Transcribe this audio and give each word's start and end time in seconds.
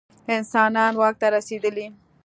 انسانان 0.35 0.93
واک 1.01 1.15
ته 1.21 1.27
رسېدلي. 1.35 1.87